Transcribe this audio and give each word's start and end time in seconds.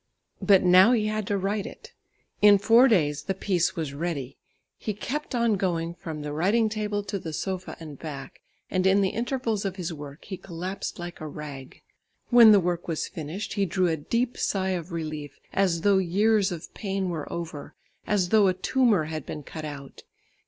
But 0.41 0.63
now 0.63 0.93
he 0.93 1.05
had 1.05 1.27
to 1.27 1.37
write 1.37 1.67
it. 1.67 1.93
In 2.41 2.57
four 2.57 2.87
days 2.87 3.21
the 3.21 3.35
piece 3.35 3.75
was 3.75 3.93
ready. 3.93 4.35
He 4.79 4.95
kept 4.95 5.35
on 5.35 5.57
going 5.57 5.93
from 5.93 6.23
the 6.23 6.33
writing 6.33 6.69
table 6.69 7.03
to 7.03 7.19
the 7.19 7.31
sofa 7.31 7.77
and 7.79 7.99
back; 7.99 8.41
and 8.71 8.87
in 8.87 9.01
the 9.01 9.09
intervals 9.11 9.63
of 9.63 9.75
his 9.75 9.93
work, 9.93 10.25
he 10.25 10.37
collapsed 10.37 10.97
like 10.97 11.21
a 11.21 11.27
rag. 11.27 11.83
When 12.31 12.51
the 12.51 12.59
work 12.59 12.87
was 12.87 13.07
finished, 13.07 13.53
he 13.53 13.67
drew 13.67 13.89
a 13.89 13.95
deep 13.95 14.37
sigh 14.39 14.69
of 14.71 14.91
relief, 14.91 15.37
as 15.53 15.81
though 15.81 15.99
years 15.99 16.51
of 16.51 16.73
pain 16.73 17.11
were 17.11 17.31
over, 17.31 17.75
as 18.07 18.29
though 18.29 18.47
a 18.47 18.55
tumour 18.55 19.03
had 19.03 19.23
been 19.27 19.43
cut 19.43 19.65
out. 19.65 20.01